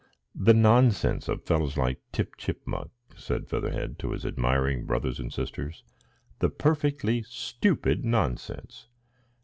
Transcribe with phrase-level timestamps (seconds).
[0.33, 6.49] "The nonsense of fellows like Tip Chipmunk!" said Featherhead to his admiring brothers and sisters—"the
[6.49, 8.87] perfectly stupid nonsense!